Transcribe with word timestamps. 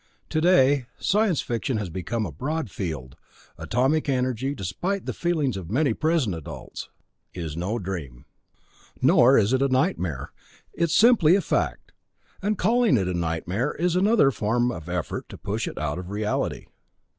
Today, 0.29 0.87
science 0.97 1.41
fiction 1.41 1.77
has 1.77 1.91
become 1.91 2.25
a 2.25 2.31
broad 2.31 2.71
field, 2.71 3.15
atomic 3.55 4.09
energy 4.09 4.55
despite 4.55 5.05
the 5.05 5.13
feelings 5.13 5.55
of 5.55 5.69
many 5.69 5.93
present 5.93 6.33
adults! 6.35 6.89
is 7.35 7.55
no 7.55 7.77
dream. 7.77 8.25
(Nor 8.99 9.37
is 9.37 9.53
it 9.53 9.61
a 9.61 9.67
nightmare; 9.67 10.31
it 10.73 10.85
is 10.85 10.95
simply 10.95 11.35
a 11.35 11.39
fact, 11.41 11.91
and 12.41 12.57
calling 12.57 12.97
it 12.97 13.07
a 13.07 13.13
nightmare 13.13 13.75
is 13.75 13.95
another 13.95 14.31
form 14.31 14.71
of 14.71 14.89
effort 14.89 15.29
to 15.29 15.37
push 15.37 15.67
it 15.67 15.77
out 15.77 15.99
of 15.99 16.09
reality.) 16.09 16.65